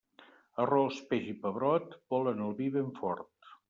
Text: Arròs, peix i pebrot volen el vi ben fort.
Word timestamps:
Arròs, 0.63 0.97
peix 1.13 1.29
i 1.35 1.37
pebrot 1.45 1.95
volen 2.17 2.45
el 2.49 2.61
vi 2.63 2.75
ben 2.81 2.95
fort. 3.01 3.55